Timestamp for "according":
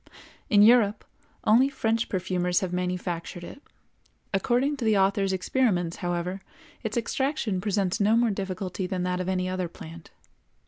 4.33-4.75